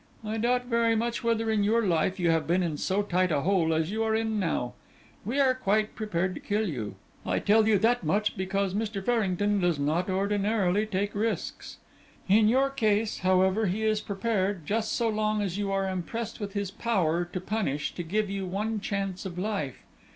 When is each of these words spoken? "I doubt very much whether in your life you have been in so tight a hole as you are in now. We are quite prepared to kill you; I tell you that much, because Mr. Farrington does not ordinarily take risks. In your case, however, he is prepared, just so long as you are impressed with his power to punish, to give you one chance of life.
"I 0.25 0.37
doubt 0.37 0.65
very 0.65 0.95
much 0.95 1.23
whether 1.23 1.51
in 1.51 1.63
your 1.63 1.85
life 1.85 2.19
you 2.19 2.31
have 2.31 2.47
been 2.47 2.63
in 2.63 2.75
so 2.77 3.03
tight 3.03 3.31
a 3.31 3.41
hole 3.41 3.71
as 3.71 3.91
you 3.91 4.01
are 4.03 4.15
in 4.15 4.39
now. 4.39 4.73
We 5.23 5.39
are 5.39 5.53
quite 5.53 5.93
prepared 5.93 6.33
to 6.33 6.41
kill 6.41 6.67
you; 6.67 6.95
I 7.23 7.37
tell 7.37 7.67
you 7.67 7.77
that 7.77 8.03
much, 8.03 8.35
because 8.35 8.73
Mr. 8.73 9.05
Farrington 9.05 9.59
does 9.59 9.77
not 9.77 10.09
ordinarily 10.09 10.87
take 10.87 11.13
risks. 11.13 11.77
In 12.27 12.47
your 12.47 12.71
case, 12.71 13.19
however, 13.19 13.67
he 13.67 13.83
is 13.83 14.01
prepared, 14.01 14.65
just 14.65 14.93
so 14.93 15.07
long 15.07 15.43
as 15.43 15.59
you 15.59 15.71
are 15.71 15.87
impressed 15.87 16.39
with 16.39 16.53
his 16.53 16.71
power 16.71 17.23
to 17.25 17.39
punish, 17.39 17.93
to 17.93 18.01
give 18.01 18.27
you 18.27 18.47
one 18.47 18.79
chance 18.79 19.23
of 19.27 19.37
life. 19.37 19.83